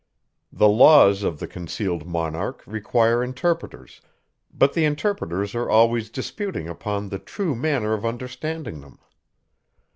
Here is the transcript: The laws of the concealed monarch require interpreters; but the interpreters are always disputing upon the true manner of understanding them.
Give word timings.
The 0.51 0.67
laws 0.67 1.21
of 1.21 1.37
the 1.37 1.45
concealed 1.45 2.07
monarch 2.07 2.63
require 2.65 3.23
interpreters; 3.23 4.01
but 4.51 4.73
the 4.73 4.83
interpreters 4.83 5.53
are 5.53 5.69
always 5.69 6.09
disputing 6.09 6.67
upon 6.67 7.09
the 7.09 7.19
true 7.19 7.53
manner 7.55 7.93
of 7.93 8.03
understanding 8.03 8.81
them. 8.81 8.97